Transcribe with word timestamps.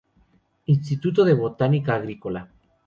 Instituto 0.65 1.23
de 1.23 1.35
Botánica 1.35 1.93
Agrícola. 1.93 2.49